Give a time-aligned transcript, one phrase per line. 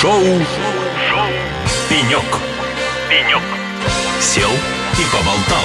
[0.00, 1.26] Шоу, Шоу.
[1.90, 2.22] «Пенек».
[3.10, 3.42] «Пенек».
[4.20, 5.64] Сел и поболтал.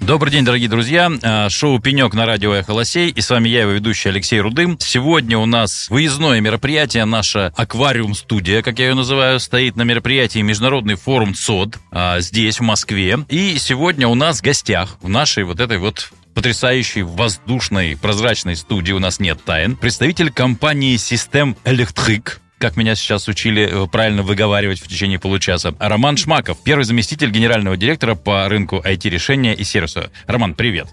[0.00, 1.12] Добрый день, дорогие друзья.
[1.22, 3.10] А, Шоу «Пенек» на радио «Эхо Лосей».
[3.10, 4.78] И с вами я, его ведущий Алексей Рудым.
[4.80, 7.04] Сегодня у нас выездное мероприятие.
[7.04, 12.62] Наша аквариум-студия, как я ее называю, стоит на мероприятии Международный форум ЦОД а, здесь, в
[12.62, 13.18] Москве.
[13.28, 18.92] И сегодня у нас в гостях, в нашей вот этой вот потрясающей воздушной прозрачной студии
[18.92, 19.76] у нас нет тайн.
[19.76, 25.74] Представитель компании System Electric, как меня сейчас учили э, правильно выговаривать в течение получаса.
[25.78, 30.10] Роман Шмаков, первый заместитель генерального директора по рынку IT-решения и сервиса.
[30.26, 30.88] Роман, привет.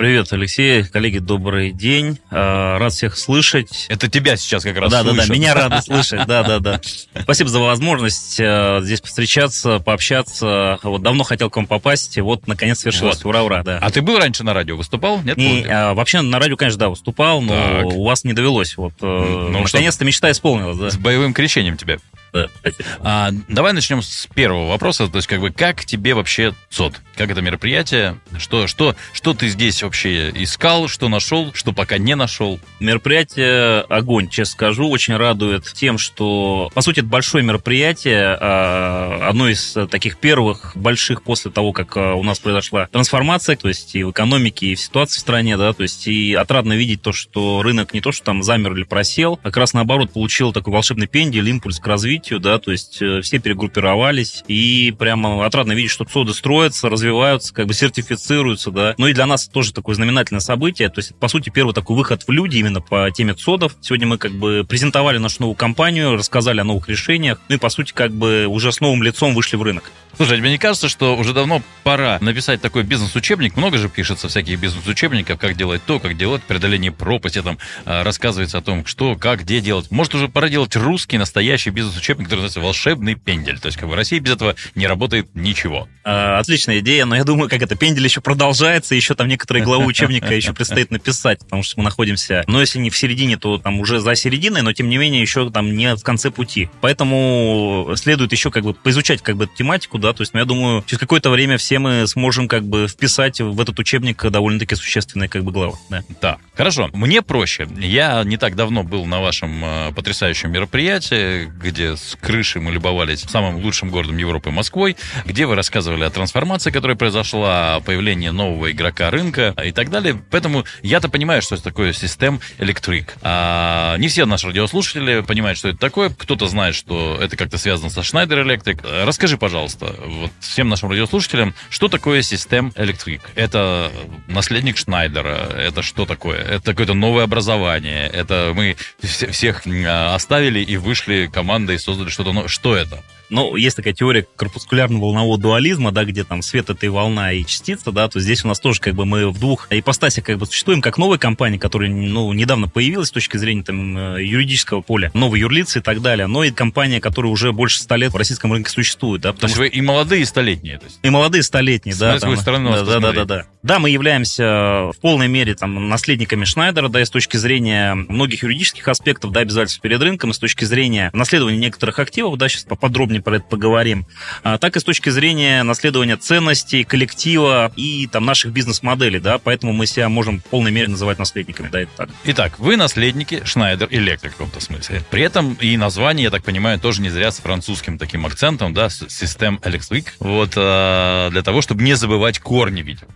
[0.00, 0.82] Привет, Алексей.
[0.84, 2.18] Коллеги, добрый день.
[2.30, 3.84] А, рад всех слышать.
[3.90, 5.18] Это тебя сейчас как раз Да, слышат.
[5.18, 6.26] да, да, меня рады слышать.
[6.26, 6.80] Да, да, да.
[7.20, 10.78] Спасибо за возможность э, здесь встречаться, пообщаться.
[10.84, 13.16] Вот давно хотел к вам попасть, и вот наконец свершилось.
[13.22, 13.28] Вот.
[13.28, 13.78] Ура, ура, да.
[13.78, 15.20] А ты был раньше на радио, выступал?
[15.22, 15.36] Нет?
[15.36, 17.84] Не, а, вообще на радио, конечно, да, выступал, но Так.
[17.88, 18.78] у вас не довелось.
[18.78, 19.04] Вот, э,
[19.50, 20.88] Ну, наконец-то мечта исполнилась, да.
[20.88, 21.98] С боевым крещением тебя.
[22.30, 22.84] Спасибо.
[23.00, 25.08] А, давай начнем с первого вопроса.
[25.08, 27.00] То есть, как бы, как тебе вообще ЦОД?
[27.16, 28.18] Как это мероприятие?
[28.38, 32.58] Что, что, что ты здесь вообще искал, что нашел, что пока не нашел?
[32.78, 39.48] Мероприятие огонь, честно скажу, очень радует тем, что, по сути, это большое мероприятие, а, одно
[39.48, 44.04] из таких первых больших после того, как а, у нас произошла трансформация, то есть и
[44.04, 47.62] в экономике, и в ситуации в стране, да, то есть и отрадно видеть то, что
[47.62, 51.06] рынок не то, что там замер или просел, а как раз наоборот получил такой волшебный
[51.06, 56.04] пендель, импульс к развитию, да, то есть э, все перегруппировались, и прямо отрадно видеть, что
[56.04, 58.94] ЦОДы строятся, развиваются, как бы сертифицируются, да.
[58.98, 62.24] Ну и для нас тоже такое знаменательное событие, то есть, по сути, первый такой выход
[62.26, 63.76] в люди именно по теме ЦОДов.
[63.80, 67.68] Сегодня мы как бы презентовали нашу новую компанию, рассказали о новых решениях, ну и, по
[67.68, 69.90] сути, как бы уже с новым лицом вышли в рынок.
[70.20, 73.56] Слушай, а тебе не кажется, что уже давно пора написать такой бизнес-учебник?
[73.56, 77.56] Много же пишется всяких бизнес-учебников, как делать то, как делать преодоление пропасти, там
[77.86, 79.90] а, рассказывается о том, что, как, где делать.
[79.90, 83.58] Может, уже пора делать русский настоящий бизнес-учебник, который называется «Волшебный пендель».
[83.58, 85.88] То есть, как бы в России без этого не работает ничего.
[86.04, 89.86] А, Отличная идея, но я думаю, как это, пендель еще продолжается, еще там некоторые главы
[89.86, 93.80] учебника еще предстоит написать, потому что мы находимся, ну, если не в середине, то там
[93.80, 96.68] уже за серединой, но тем не менее еще там не в конце пути.
[96.82, 100.84] Поэтому следует еще как бы поизучать как бы тематику, да, то есть, ну, я думаю,
[100.86, 105.44] через какое-то время все мы сможем как бы вписать в этот учебник довольно-таки существенные как
[105.44, 106.02] бы главы, да.
[106.20, 106.90] Да, хорошо.
[106.92, 107.68] Мне проще.
[107.78, 113.20] Я не так давно был на вашем э, потрясающем мероприятии, где с крыши мы любовались
[113.22, 118.70] самым лучшим городом Европы Москвой, где вы рассказывали о трансформации, которая произошла, о появлении нового
[118.70, 120.22] игрока рынка и так далее.
[120.30, 123.14] Поэтому я-то понимаю, что это такое систем электрик.
[123.22, 126.10] А не все наши радиослушатели понимают, что это такое.
[126.10, 129.04] Кто-то знает, что это как-то связано со Schneider Electric.
[129.04, 133.22] Расскажи, пожалуйста, вот всем нашим радиослушателям, что такое систем электрик?
[133.34, 133.92] Это
[134.28, 135.36] наследник Шнайдера?
[135.56, 136.38] Это что такое?
[136.42, 138.08] Это какое-то новое образование?
[138.08, 142.48] Это мы вс- всех а, оставили и вышли командой и создали что-то новое?
[142.48, 143.02] Что это?
[143.30, 147.92] Ну, есть такая теория корпускулярно-волнового дуализма, да, где там свет это и волна, и частица,
[147.92, 150.82] да, то здесь у нас тоже как бы мы в двух ипостасях как бы существуем,
[150.82, 155.40] как новая компания, которая, ну, недавно появилась с точки зрения там э, юридического поля, новые
[155.40, 158.70] юрлицы и так далее, но и компания, которая уже больше ста лет в российском рынке
[158.70, 160.78] существует, да, То есть что вы и молодые, и столетние.
[160.78, 160.98] То есть.
[161.02, 162.18] и молодые столетние, да.
[162.18, 163.46] С там, стороны да, да, да, да, да.
[163.62, 168.42] Да, мы являемся в полной мере там наследниками Шнайдера, да, и с точки зрения многих
[168.42, 172.64] юридических аспектов, да, обязательств перед рынком, и с точки зрения наследования некоторых активов, да, сейчас
[172.64, 174.06] поподробнее про это поговорим,
[174.42, 179.72] а, так и с точки зрения наследования ценностей, коллектива и там наших бизнес-моделей, да, поэтому
[179.72, 182.10] мы себя можем в полной мере называть наследниками, да, это так.
[182.24, 185.02] Итак, вы наследники Schneider Electric в каком-то смысле.
[185.10, 188.86] При этом и название, я так понимаю, тоже не зря с французским таким акцентом, да,
[188.86, 190.06] System Electric.
[190.18, 193.10] Вот э, для того, чтобы не забывать корни, видимо.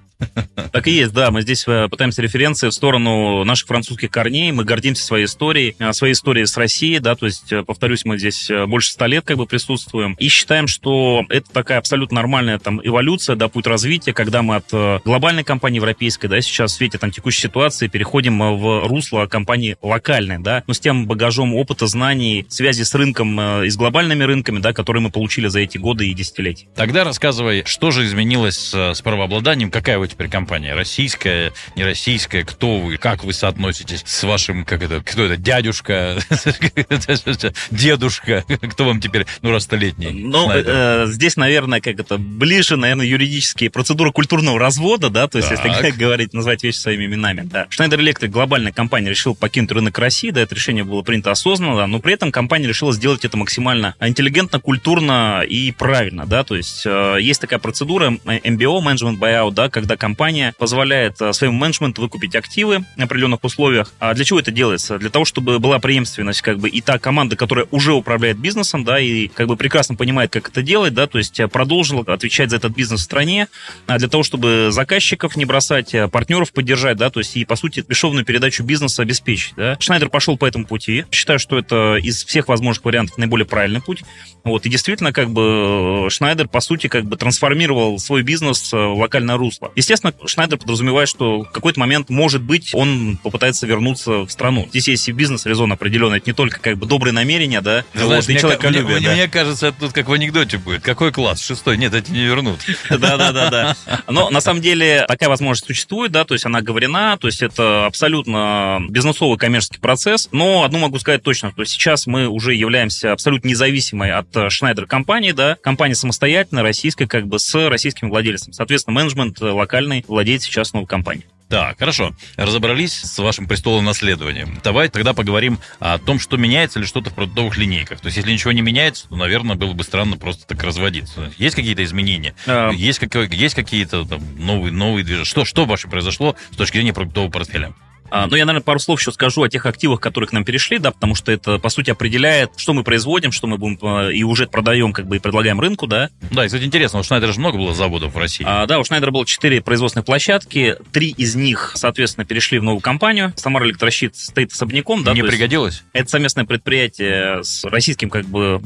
[0.72, 1.30] Так и есть, да.
[1.30, 4.52] Мы здесь э, пытаемся референции в сторону наших французских корней.
[4.52, 8.18] Мы гордимся своей историей, э, своей историей с Россией, да, то есть, э, повторюсь, мы
[8.18, 10.14] здесь больше ста лет как бы присутствуем.
[10.18, 15.04] И считаем, что это такая абсолютно нормальная там эволюция, да, путь развития, когда мы от
[15.04, 20.38] глобальной компании европейской, да, сейчас в свете там текущей ситуации переходим в русло компании локальной,
[20.38, 24.72] да, но с тем багажом опыта, знаний, связи с рынком и с глобальными рынками, да,
[24.72, 26.66] которые мы получили за эти годы и десятилетия.
[26.74, 32.78] Тогда рассказывай, что же изменилось с, правообладанием, какая вы теперь компания, российская, не российская, кто
[32.78, 36.18] вы, как вы соотноситесь с вашим, как это, кто это, дядюшка,
[37.70, 40.10] дедушка, кто вам теперь, ну, раз столетний?
[40.10, 45.50] Ну, э, здесь, наверное, как это ближе, наверное, юридические процедуры культурного развода, да, то есть,
[45.50, 45.96] если Так.
[45.96, 47.66] говорить, назвать вещи своими именами, да.
[47.70, 51.86] Schneider Electric, глобальная компания, решила покинуть рынок России, да, это решение было принято осознанно, да,
[51.88, 56.82] но при этом компания решила сделать это максимально интеллигентно, культурно и правильно, да, то есть,
[56.86, 62.02] э, есть такая процедура MBO, Management Buyout, да, когда когда компания позволяет э, своему менеджменту
[62.02, 63.92] выкупить активы на определенных условиях.
[63.98, 64.98] А для чего это делается?
[64.98, 68.98] Для того, чтобы была преемственность, как бы, и та команда, которая уже управляет бизнесом, да,
[68.98, 72.56] и как бы прекрасно понимает, как это делать, да, то есть э, продолжила отвечать за
[72.56, 73.48] этот бизнес в стране,
[73.86, 77.56] а для того, чтобы заказчиков не бросать, э, партнеров поддержать, да, то есть и, по
[77.56, 79.76] сути, бесшовную передачу бизнеса обеспечить, да.
[79.78, 81.04] Шнайдер пошел по этому пути.
[81.10, 84.02] Считаю, что это из всех возможных вариантов наиболее правильный путь.
[84.42, 89.36] Вот, и действительно, как бы, Шнайдер, по сути, как бы трансформировал свой бизнес в локальное
[89.36, 89.72] русло.
[89.84, 94.66] Естественно, Шнайдер подразумевает, что в какой-то момент, может быть, он попытается вернуться в страну.
[94.70, 98.26] Здесь есть и бизнес-резон определенный, это не только как бы добрые намерения, да, Ты знаешь,
[98.26, 98.40] мне,
[98.70, 100.82] мне, мне, мне кажется, это тут как в анекдоте будет.
[100.82, 101.44] Какой класс?
[101.44, 101.76] Шестой?
[101.76, 102.60] Нет, эти не вернут.
[102.88, 103.76] Да-да-да.
[104.08, 107.84] Но на самом деле такая возможность существует, да, то есть она говорена, то есть это
[107.84, 110.30] абсолютно бизнесовый коммерческий процесс.
[110.32, 115.32] Но одну могу сказать точно, что сейчас мы уже являемся абсолютно независимой от Schneider компании,
[115.32, 118.54] да, компания самостоятельная, российская, как бы с российским владельцем.
[118.54, 119.73] Соответственно, менеджмент локальный
[120.08, 121.26] владеет сейчас новой компанией.
[121.48, 122.14] Так, хорошо.
[122.36, 124.58] Разобрались с вашим престолом наследованием.
[124.64, 128.00] Давай тогда поговорим о том, что меняется ли что-то в продуктовых линейках.
[128.00, 131.32] То есть, если ничего не меняется, то, наверное, было бы странно просто так разводиться.
[131.38, 132.34] Есть какие-то изменения?
[132.46, 132.70] А...
[132.70, 135.26] Есть, как, есть какие-то там, новые, новые движения?
[135.26, 137.74] Что, что вообще произошло с точки зрения продуктового портфеля?
[138.10, 140.78] А, ну, я, наверное, пару слов еще скажу о тех активах, которые к нам перешли,
[140.78, 144.22] да, потому что это, по сути, определяет, что мы производим, что мы будем а, и
[144.22, 146.10] уже продаем, как бы, и предлагаем рынку, да.
[146.30, 148.44] Да, и, кстати, интересно, у Шнайдера же много было заводов в России.
[148.46, 152.80] А, да, у Шнайдера было четыре производственных площадки, три из них, соответственно, перешли в новую
[152.80, 153.32] компанию.
[153.36, 155.12] Самара Электрощит стоит особняком, да.
[155.12, 155.82] Не пригодилось?
[155.92, 158.60] Это совместное предприятие с российским, как бы,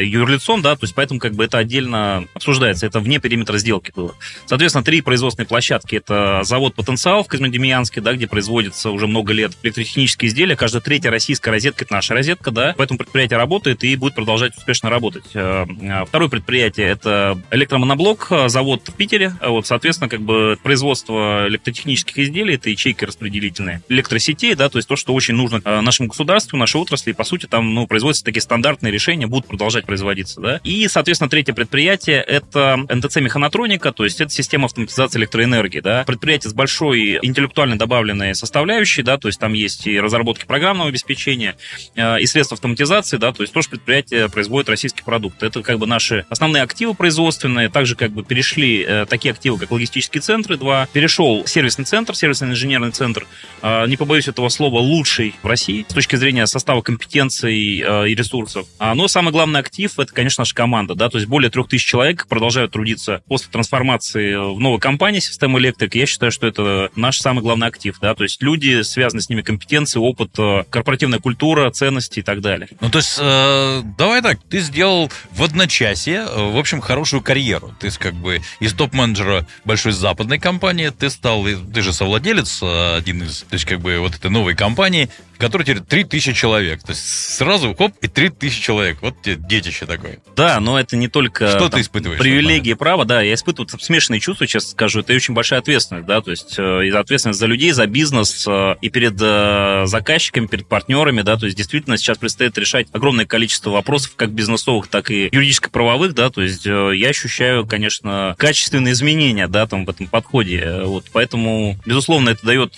[0.00, 4.14] юрлицом, да, то есть поэтому, как бы, это отдельно обсуждается, это вне периметра сделки было.
[4.46, 9.52] Соответственно, три производственные площадки, это завод «Потенциал» в Козьмодемьянске, да, где производится уже много лет
[9.62, 10.56] электротехнические изделия.
[10.56, 12.74] Каждая третья российская розетка– это наша розетка, да.
[12.76, 15.24] Поэтому предприятие работает и будет продолжать успешно работать.
[15.34, 19.34] Э, э, второе предприятие– это электромоноблок, э, завод в Питере.
[19.40, 23.82] Вот, соответственно, как бы производство электротехнических изделий– это ячейки распределительные.
[23.88, 27.12] Электросетей, да, то есть то, что очень нужно нашему государству, нашей отрасли.
[27.12, 30.60] По сути, там, ну, производятся такие стандартные решения, будут продолжать производиться, да.
[30.64, 36.04] И, соответственно, третье предприятие– это НТЦ Механотроника, то есть это система автоматизации электроэнергии, да.
[36.04, 38.49] Предприятие с большой интеллектуально добавленной составляющей,
[38.90, 41.56] вещи, да, то есть там есть и разработки программного обеспечения,
[41.94, 45.42] э, и средства автоматизации, да, то есть тоже предприятие производит российский продукт.
[45.42, 49.70] Это как бы наши основные активы производственные, также как бы перешли э, такие активы, как
[49.70, 53.26] логистические центры, два, перешел сервисный центр, сервисный инженерный центр,
[53.62, 58.66] э, не побоюсь этого слова, лучший в России с точки зрения состава компетенций и ресурсов.
[58.78, 61.84] А, но самый главный актив это, конечно, наша команда, да, то есть более трех тысяч
[61.84, 65.94] человек продолжают трудиться после трансформации в новой компании Система Электрик.
[65.94, 69.42] Я считаю, что это наш самый главный актив, да, то есть люди связаны с ними
[69.42, 72.68] компетенции, опыт, э, корпоративная культура, ценности и так далее.
[72.80, 77.74] Ну, то есть, э, давай так, ты сделал в одночасье, э, в общем, хорошую карьеру.
[77.80, 83.22] Ты как бы из топ-менеджера большой западной компании, ты стал, ты же совладелец э, один
[83.22, 85.08] из, то есть, как бы, вот этой новой компании,
[85.40, 86.82] который теперь 3000 человек.
[86.82, 88.98] То есть сразу хоп, и 3000 человек.
[89.00, 90.18] Вот тебе детище такое.
[90.36, 92.20] Да, но это не только Что там, ты испытываешь?
[92.20, 93.22] Привилегии права, да.
[93.22, 95.00] Я испытываю смешанные чувства, честно скажу.
[95.00, 98.88] Это очень большая ответственность, да, то есть э, ответственность за людей, за бизнес э, и
[98.90, 104.12] перед э, заказчиками, перед партнерами, да, то есть действительно сейчас предстоит решать огромное количество вопросов,
[104.16, 109.66] как бизнесовых, так и юридическо-правовых, да, то есть э, я ощущаю, конечно, качественные изменения, да,
[109.66, 110.82] там в этом подходе.
[110.84, 112.74] Вот, поэтому, безусловно, это дает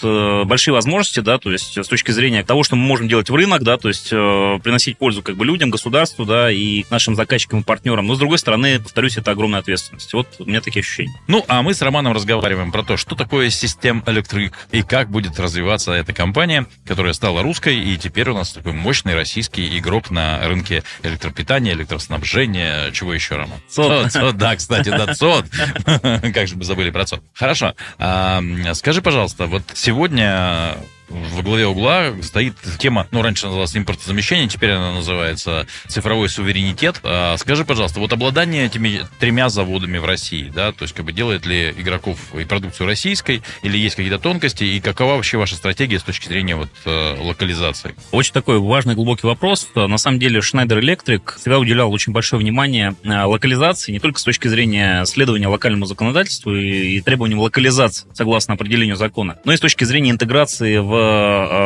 [0.46, 3.62] большие возможности, да, то есть с точки зрения того, что мы можем делать в рынок,
[3.62, 8.06] да, то есть приносить пользу как бы людям, государству, да, и нашим заказчикам и партнерам.
[8.06, 10.12] Но, с другой стороны, повторюсь, это огромная ответственность.
[10.12, 11.12] Вот у меня такие ощущения.
[11.28, 15.38] Ну, а мы с Романом разговариваем про то, что такое систем электрик и как будет
[15.42, 20.40] развиваться эта компания, которая стала русской, и теперь у нас такой мощный российский игрок на
[20.46, 23.58] рынке электропитания, электроснабжения, чего еще, Роман?
[23.68, 24.10] ЦОД.
[24.12, 25.46] ЦОД, да, кстати, да, ЦОД.
[26.34, 27.22] Как же мы забыли про ЦОД.
[27.34, 27.74] Хорошо.
[27.98, 28.42] А,
[28.74, 30.76] скажи, пожалуйста, вот сегодня
[31.12, 37.00] в главе угла стоит тема, ну, раньше называлась импортозамещение, теперь она называется цифровой суверенитет.
[37.02, 41.12] А, скажи, пожалуйста, вот обладание этими тремя заводами в России, да, то есть как бы
[41.12, 45.98] делает ли игроков и продукцию российской, или есть какие-то тонкости, и какова вообще ваша стратегия
[45.98, 47.94] с точки зрения вот э, локализации?
[48.10, 49.68] Очень такой важный, глубокий вопрос.
[49.74, 54.24] На самом деле Schneider Electric всегда уделял очень большое внимание э, локализации, не только с
[54.24, 59.60] точки зрения следования локальному законодательству и, и требованиям локализации, согласно определению закона, но и с
[59.60, 61.01] точки зрения интеграции в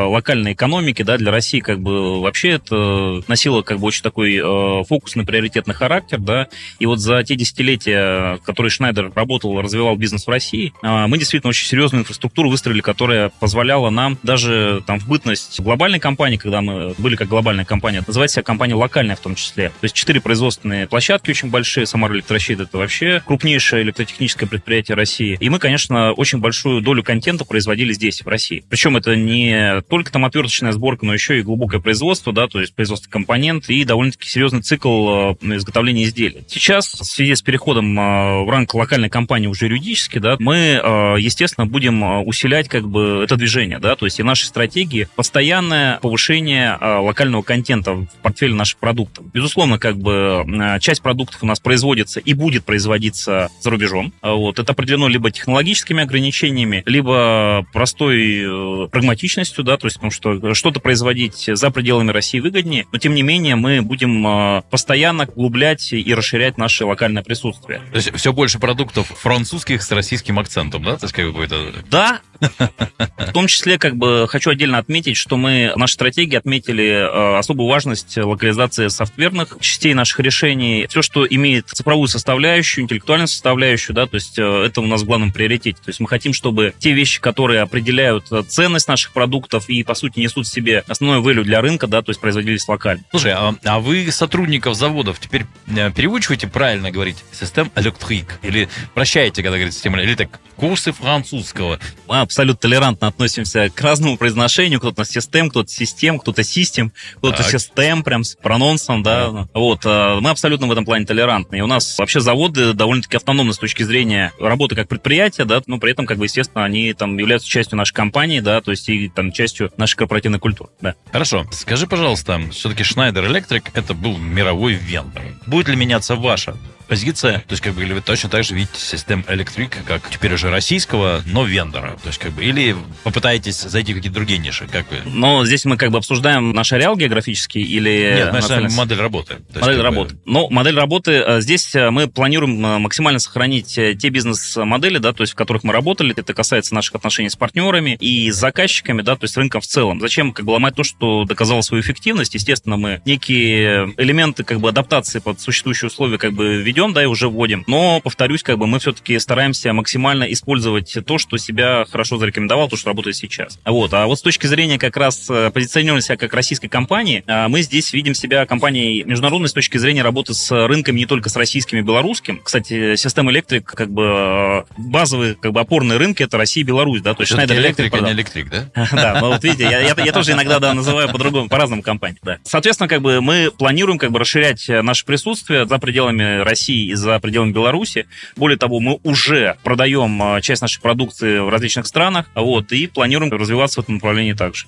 [0.07, 4.85] локальной экономики, да, для России как бы вообще это носило как бы очень такой э,
[4.85, 10.31] фокусный приоритетный характер, да, и вот за те десятилетия, которые Шнайдер работал, развивал бизнес в
[10.31, 15.61] России, э, мы действительно очень серьезную инфраструктуру выстроили, которая позволяла нам даже там в бытность
[15.61, 19.69] глобальной компании, когда мы были как глобальная компания, называть себя компания локальная в том числе.
[19.69, 25.37] То есть четыре производственные площадки очень большие, Самара Электрощит это вообще крупнейшее электротехническое предприятие России.
[25.41, 28.65] И мы, конечно, очень большую долю контента производили здесь, в России.
[28.69, 32.75] Причем это не только там отверточная сборка, но еще и глубокое производство, да, то есть
[32.75, 36.45] производство компонент и довольно-таки серьезный цикл э, изготовления изделий.
[36.49, 41.17] Сейчас, в связи с переходом э, в ранг локальной компании уже юридически, да, мы, э,
[41.19, 46.79] естественно, будем усилять как бы это движение, да, то есть и наши стратегии постоянное повышение
[46.81, 49.27] локального контента в портфеле наших продуктов.
[49.33, 50.45] Безусловно, как бы
[50.81, 54.13] часть продуктов у нас производится и будет производиться за рубежом.
[54.23, 54.59] Вот.
[54.59, 61.49] Это определено либо технологическими ограничениями, либо простой прагматичностью, да, то есть потому что что-то производить
[61.53, 66.85] за пределами России выгоднее, но тем не менее мы будем постоянно углублять и расширять наше
[66.85, 67.81] локальное присутствие.
[67.91, 70.97] То есть все больше продуктов французских с российским акцентом, да?
[70.97, 71.73] То есть какой-то...
[71.91, 76.85] Да, в том числе, как бы, хочу отдельно отметить, что мы в нашей стратегии отметили
[76.85, 80.87] э, особую важность локализации софтверных частей наших решений.
[80.89, 85.07] Все, что имеет цифровую составляющую, интеллектуальную составляющую, да, то есть э, это у нас в
[85.07, 85.79] главном приоритете.
[85.83, 90.21] То есть мы хотим, чтобы те вещи, которые определяют ценность наших продуктов и, по сути,
[90.21, 93.05] несут в себе основной value для рынка, да, то есть производились локально.
[93.11, 98.39] Слушай, а, а вы сотрудников заводов теперь э, переучиваете правильно говорить систем электрик?
[98.43, 101.79] Или прощаете, когда говорите система, или так курсы французского?
[102.09, 104.81] Мы абсолютно толерантно относимся к разному произношению.
[104.81, 109.31] Кто-то систем, кто-то систем, кто-то систем, кто-то систем, прям с прононсом, да.
[109.31, 109.49] да.
[109.53, 109.83] Вот.
[109.85, 111.57] А, мы абсолютно в этом плане толерантны.
[111.57, 115.79] И у нас вообще заводы довольно-таки автономны с точки зрения работы как предприятия, да, но
[115.79, 119.09] при этом, как бы, естественно, они там являются частью нашей компании, да, то есть и
[119.09, 120.95] там частью нашей корпоративной культуры, да.
[121.13, 121.47] Хорошо.
[121.51, 125.23] Скажи, пожалуйста, все-таки Schneider Electric это был мировой вендор.
[125.47, 128.79] Будет ли меняться ваша позиция, то есть как бы или вы точно так же видите
[128.79, 133.93] систему электрик, как теперь уже российского, но вендора, то есть как бы или попытаетесь зайти
[133.93, 134.99] в какие-то другие ниши, как вы?
[135.05, 138.15] Но здесь мы как бы обсуждаем наш ареал географический или...
[138.17, 139.37] Нет, наша модель работы.
[139.55, 140.15] Модель работы.
[140.15, 140.21] Бы...
[140.25, 145.23] Ну, модель работы, э, здесь э, мы планируем э, максимально сохранить те бизнес-модели, да, то
[145.23, 149.17] есть в которых мы работали, это касается наших отношений с партнерами и с заказчиками, да,
[149.17, 150.01] то есть рынком в целом.
[150.01, 152.35] Зачем как бы ломать то, что доказало свою эффективность?
[152.35, 157.07] Естественно, мы некие элементы как бы адаптации под существующие условия как бы ведем, да, и
[157.07, 157.65] уже вводим.
[157.67, 162.77] Но, повторюсь, как бы мы все-таки стараемся максимально использовать то, что себя хорошо зарекомендовал, то,
[162.77, 163.59] что работает сейчас.
[163.65, 163.93] Вот.
[163.95, 167.63] А вот с точки зрения как раз э, позиционирования себя как российской компании, э, мы
[167.63, 171.79] здесь видим себя компанией международной с точки зрения работы с рынками не только с российским
[171.79, 172.41] и белорусским.
[172.43, 177.01] Кстати, система электрик, как бы э, базовые, как бы опорные рынки это Россия и Беларусь,
[177.01, 178.71] да, то есть Schneider Electric, а не электрик, да?
[178.93, 182.39] Да, ну вот видите, я, я, я тоже иногда да, называю по-другому, по-разному компании, да.
[182.45, 186.95] Соответственно, как бы мы планируем как бы расширять наше присутствие за пределами России России и
[186.95, 188.07] за пределами Беларуси.
[188.35, 193.33] Более того, мы уже продаем а, часть нашей продукции в различных странах, вот, и планируем
[193.33, 194.67] развиваться в этом направлении также.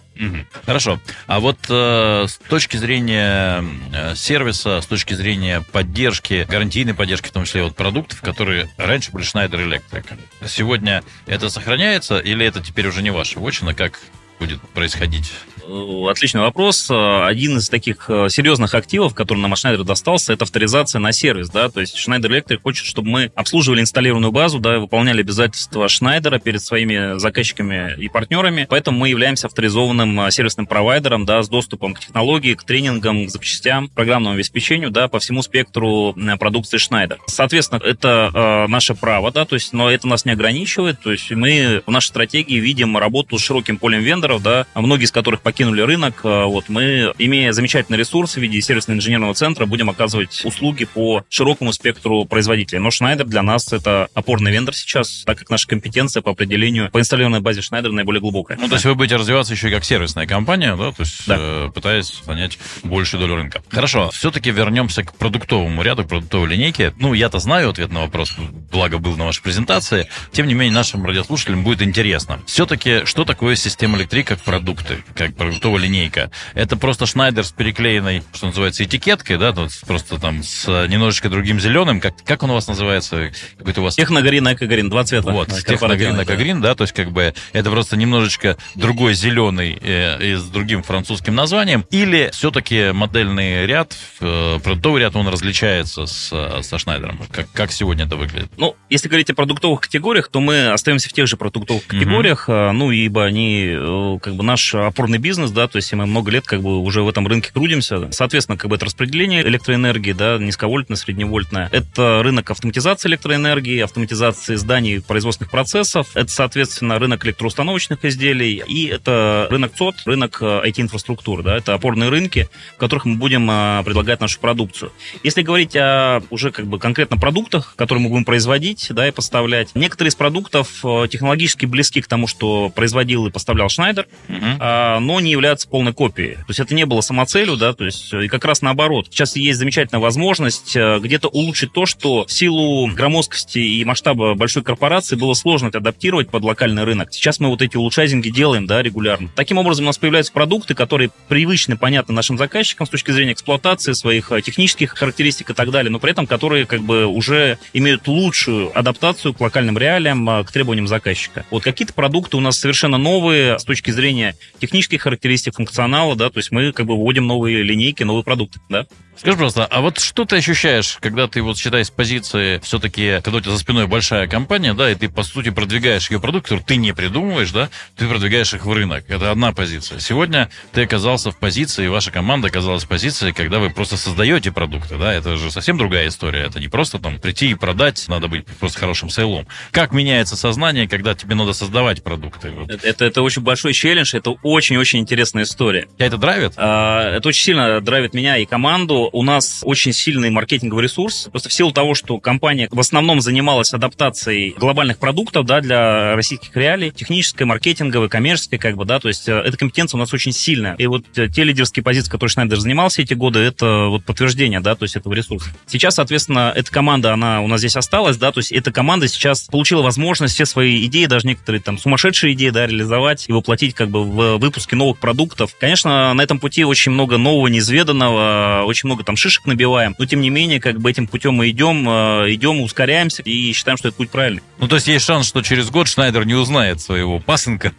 [0.65, 1.01] Хорошо.
[1.27, 7.33] А вот э, с точки зрения э, сервиса, с точки зрения поддержки, гарантийной поддержки, в
[7.33, 10.05] том числе вот продуктов, которые раньше были Schneider Electric,
[10.47, 13.75] сегодня это сохраняется или это теперь уже не ваша вотчина?
[13.75, 14.01] Как
[14.39, 15.33] будет происходить?
[15.69, 16.91] Э, отличный вопрос.
[16.91, 21.51] Один из таких э, серьезных активов, который нам от Schneider достался, это авторизация на сервис.
[21.51, 21.69] Да?
[21.69, 26.63] То есть Schneider Electric хочет, чтобы мы обслуживали инсталлированную базу, да, выполняли обязательства Schneider перед
[26.63, 28.67] своими заказчиками и партнерами.
[28.69, 33.31] Поэтому мы являемся авторизованным э, сервисным провайдером да, с доступом к технологии, к тренингам, к
[33.31, 37.19] запчастям, программному обеспечению да, по всему спектру продукции Schneider.
[37.27, 41.01] Соответственно, это э, наше право, да, то есть, но это нас не ограничивает.
[41.03, 45.13] То есть мы в нашей стратегии видим работу с широким полем вендоров, да, многие из
[45.13, 46.21] которых покинули покинули рынок.
[46.23, 51.73] Э, вот мы, имея замечательный ресурс в виде сервисно-инженерного центра, будем оказывать услуги по широкому
[51.73, 52.79] спектру производителей.
[52.79, 57.01] Но Schneider для нас это опорный вендор сейчас, так как наша компетенция по определению по
[57.01, 58.57] инсталлированной базе Schneider наиболее глубокая.
[58.57, 61.37] Ну, то есть вы будете развиваться еще и как сервисная компания, да, то есть да.
[61.37, 63.61] э, пытаясь занять большую долю рынка.
[63.69, 66.95] Хорошо, все-таки вернемся к продуктовому ряду, к продуктовой линейке.
[67.01, 68.33] Ну, я-то знаю ответ на вопрос,
[68.71, 70.07] благо был на вашей презентации.
[70.31, 72.39] Тем не менее, нашим радиослушателям будет интересно.
[72.47, 76.31] Все-таки, что такое система электрик как продукты, как продуктовая линейка.
[76.55, 81.61] Это просто Шнайдер с переклеенной, что называется, этикеткой, да, тут просто там с немножечко другим
[81.61, 82.01] зеленым.
[82.01, 83.31] Как, как он у вас называется?
[83.59, 83.97] Какой-то у вас...
[83.97, 85.31] Техногрин, Экогрин, два цвета.
[85.31, 90.35] Вот, Техногрин, Экогрин, да, то есть как бы это просто немножечко другой зеленый э, и
[90.35, 91.85] с другим французским названием.
[91.91, 97.21] Или все-таки модельный ряд, э, продуктовый ряд, он различается с, со Шнайдером?
[97.31, 98.51] Как, как сегодня это выглядит?
[98.57, 102.73] Ну, если говорить о продуктовых категориях, то мы остаемся в тех же продуктовых категориях, mm-hmm.
[102.73, 106.47] ну, ибо они э, как бы наш опорный бизнес, да, то есть мы много лет
[106.47, 108.11] как бы уже в этом рынке трудимся.
[108.11, 111.69] Соответственно, как бы это распределение электроэнергии, да, низковольтное, средневольтное.
[111.73, 116.09] Это рынок автоматизации электроэнергии, автоматизации зданий, производственных процессов.
[116.15, 118.63] Это, соответственно, рынок электроустановочных изделий.
[118.67, 123.83] И это рынок ЦОД, рынок IT-инфраструктуры, да, это опорные рынки, в которых мы будем а,
[123.83, 124.93] предлагать нашу продукцию.
[125.23, 129.71] Если говорить о уже как бы конкретно продуктах, которые мы будем производить, да, и поставлять,
[129.75, 134.99] некоторые из продуктов э, технологически близки к тому, что производил и поставлял Шнайдер, uh-huh.
[134.99, 136.37] но не являются полной копией.
[136.37, 139.07] То есть это не было самоцелью, да, то есть и как раз наоборот.
[139.11, 144.63] Сейчас есть замечательная возможность э, где-то улучшить то, что в силу громоздкости и масштаба большой
[144.63, 147.13] корпорации было сложно адаптировать под локальный рынок.
[147.13, 149.31] Сейчас мы вот эти улучшайзинги делаем, да, регулярно.
[149.35, 153.93] Таким образом у нас появляются продукты, которые привычны, понятны нашим заказчикам с точки зрения эксплуатации
[153.93, 158.07] своих э, технических характеристик и так далее, но при этом которые как бы уже имеют
[158.07, 161.45] лучшую адаптацию к локальным реалиям, к требованиям заказчика.
[161.51, 166.39] Вот какие-то продукты у нас совершенно новые с точки зрения технических характеристик, функционала, да, то
[166.39, 168.87] есть мы как бы вводим новые линейки, новые продукты, да.
[169.17, 173.39] Скажи, просто, а вот что ты ощущаешь, когда ты вот считай с позиции все-таки, когда
[173.39, 176.63] у тебя за спиной большая компания, да, и ты по сути продвигаешь ее продукт, который
[176.63, 179.05] ты не придумываешь, да, ты продвигаешь их в рынок.
[179.09, 179.99] Это одна позиция.
[179.99, 184.97] Сегодня ты оказался в позиции, ваша команда оказалась в позиции, когда вы просто создаете продукты,
[184.97, 186.43] да, это же совсем другая история.
[186.43, 189.49] Это не просто там прийти и продать, надо быть просто хорошим сейлом.
[189.73, 192.51] Как меняется сознание, когда тебе надо создавать продукты?
[192.51, 192.71] Вот.
[192.71, 195.89] Это, это очень большой челлендж, это очень-очень интересная история.
[195.97, 196.53] Тебя это драйвит?
[196.57, 201.29] А, это очень сильно драйвит меня и команду у нас очень сильный маркетинговый ресурс.
[201.31, 206.55] Просто в силу того, что компания в основном занималась адаптацией глобальных продуктов да, для российских
[206.57, 210.33] реалий, технической, маркетинговой, коммерческой, как бы, да, то есть э, эта компетенция у нас очень
[210.33, 210.75] сильная.
[210.77, 214.75] И вот э, те лидерские позиции, которые Шнайдер занимался эти годы, это вот подтверждение, да,
[214.75, 215.51] то есть этого ресурса.
[215.67, 219.43] Сейчас, соответственно, эта команда, она у нас здесь осталась, да, то есть эта команда сейчас
[219.43, 223.91] получила возможность все свои идеи, даже некоторые там сумасшедшие идеи, да, реализовать и воплотить как
[223.91, 225.55] бы в выпуске новых продуктов.
[225.59, 230.21] Конечно, на этом пути очень много нового, неизведанного, очень много там шишек набиваем, но тем
[230.21, 233.97] не менее, как бы этим путем мы идем, э, идем, ускоряемся и считаем, что это
[233.99, 234.43] путь правильный.
[234.59, 237.73] Ну, то есть есть шанс, что через год Шнайдер не узнает своего пасынка.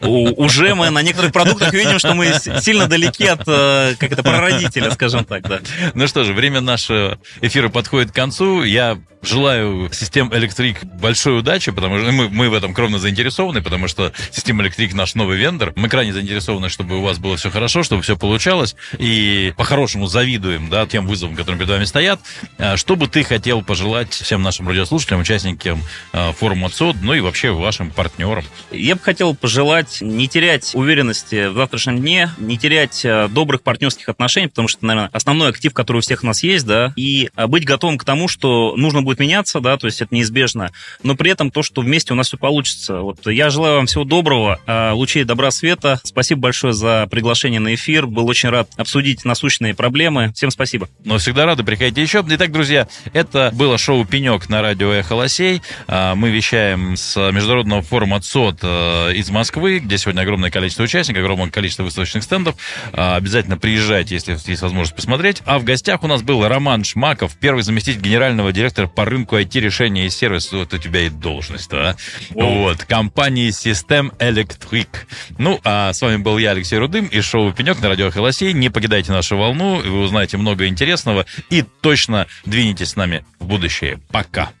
[0.00, 4.90] Уже мы на некоторых продуктах видим, что мы сильно далеки от, э, как это, прародителя,
[4.92, 5.60] скажем так, да.
[5.94, 8.62] Ну что же, время нашего эфира подходит к концу.
[8.62, 13.88] Я желаю систем Электрик большой удачи, потому что мы, мы в этом кровно заинтересованы, потому
[13.88, 15.72] что система Электрик наш новый вендор.
[15.76, 18.76] Мы крайне заинтересованы, чтобы у вас было все хорошо, чтобы все получалось.
[18.98, 22.20] И по-хорошему завидуем да, тем вызовам, которые перед вами стоят.
[22.58, 25.82] А что бы ты хотел пожелать всем нашим радиослушателям, участникам
[26.12, 28.44] а, форума ЦОД, ну и вообще вашим партнерам?
[28.70, 34.08] Я бы хотел пожелать не терять уверенности в завтрашнем дне, не терять а, добрых партнерских
[34.08, 37.64] отношений, потому что, наверное, основной актив, который у всех у нас есть, да, и быть
[37.64, 40.70] готовым к тому, что нужно будет будет меняться, да, то есть это неизбежно,
[41.02, 43.00] но при этом то, что вместе у нас все получится.
[43.00, 46.00] Вот я желаю вам всего доброго, а, лучей добра света.
[46.02, 48.06] Спасибо большое за приглашение на эфир.
[48.06, 50.32] Был очень рад обсудить насущные проблемы.
[50.34, 50.88] Всем спасибо.
[51.04, 52.24] Но всегда рады, приходите еще.
[52.26, 55.62] Итак, друзья, это было шоу «Пенек» на радио «Эхо Лосей».
[55.86, 61.22] А, мы вещаем с международного форума ЦОД э, из Москвы, где сегодня огромное количество участников,
[61.22, 62.56] огромное количество выставочных стендов.
[62.92, 65.42] А, обязательно приезжайте, если есть возможность посмотреть.
[65.44, 70.06] А в гостях у нас был Роман Шмаков, первый заместитель генерального директора по рынку IT-решения
[70.06, 71.94] и сервиса, вот у тебя и должность, да?
[72.30, 74.88] Вот, компании System Electric.
[75.36, 78.54] Ну, а с вами был я, Алексей Рудым, и шоу «Пенек» на радио «Холосей».
[78.54, 84.00] Не покидайте нашу волну, вы узнаете много интересного и точно двинетесь с нами в будущее.
[84.10, 84.52] Пока.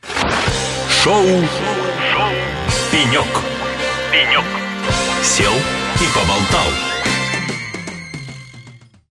[1.02, 2.32] Шоу, шоу
[2.92, 3.26] «Пенек».
[4.12, 4.44] «Пенек».
[5.22, 6.93] Сел и поболтал.